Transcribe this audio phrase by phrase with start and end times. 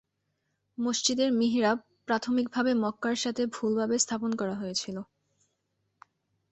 [0.77, 4.97] মসজিদের মিহরাব প্রাথমিকভাবে মক্কার সাথে ভুলভাবে স্থাপন করা হয়েছিল।